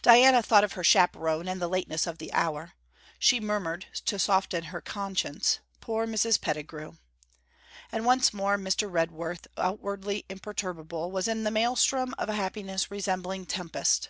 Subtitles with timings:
[0.00, 2.72] Diana thought of her chaperon and the lateness of the hour.
[3.18, 6.40] She murmured, to soften her conscience, 'Poor Mrs.
[6.40, 6.96] Pettigrew!'
[7.92, 8.90] And once more Mr.
[8.90, 14.08] Redworth, outwardly imperturbable, was in the maelstrom of a happiness resembling tempest.